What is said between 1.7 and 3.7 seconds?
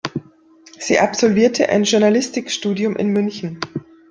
Journalistik-Studium in München.